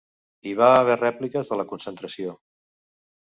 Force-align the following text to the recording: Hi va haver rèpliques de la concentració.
Hi 0.47 0.51
va 0.61 0.69
haver 0.77 0.95
rèpliques 1.01 1.51
de 1.53 1.59
la 1.61 1.65
concentració. 1.73 2.33